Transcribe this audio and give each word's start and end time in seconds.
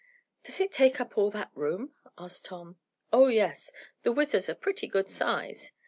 "Does 0.41 0.59
it 0.59 0.71
take 0.71 0.99
up 0.99 1.15
all 1.15 1.29
that 1.29 1.51
room?" 1.53 1.93
asked 2.17 2.45
Tom. 2.45 2.79
"Oh, 3.13 3.27
yes, 3.27 3.71
the 4.01 4.11
WHIZZER 4.11 4.37
is 4.39 4.51
pretty 4.59 4.87
good 4.87 5.07
size. 5.11 5.73